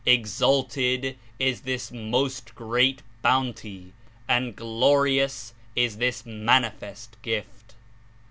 Exalted 0.03 1.15
Is 1.37 1.61
this 1.61 1.91
Most 1.91 2.55
Great 2.55 3.03
Bounty 3.21 3.93
and 4.27 4.55
glorious 4.55 5.53
Is 5.75 5.97
this 5.97 6.25
manifest 6.25 7.17
Gift!" 7.21 7.75